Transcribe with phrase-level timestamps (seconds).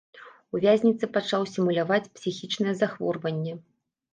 [0.53, 3.53] У вязніцы пачаў сімуляваць псіхічнае захворванне.